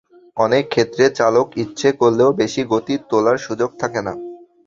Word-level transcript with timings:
অনেক 0.37 0.63
ক্ষেত্রে 0.69 1.05
চালক 1.19 1.47
ইচ্ছে 1.63 1.89
করলেও 2.01 2.29
বেশি 2.41 2.61
গতি 2.71 2.95
তোলার 3.09 3.37
সুযোগ 3.37 3.69
থাকে 3.81 4.01
না। 4.07 4.13